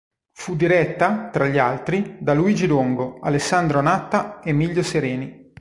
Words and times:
Fu 0.33 0.55
diretta, 0.55 1.29
tra 1.31 1.45
gli 1.45 1.59
altri, 1.59 2.17
da 2.19 2.33
Luigi 2.33 2.65
Longo, 2.65 3.19
Alessandro 3.19 3.81
Natta, 3.81 4.41
Emilio 4.43 4.81
Sereni. 4.81 5.47